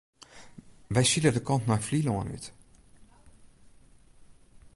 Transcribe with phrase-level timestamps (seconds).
[0.93, 2.45] Wy sile de kant nei Flylân út.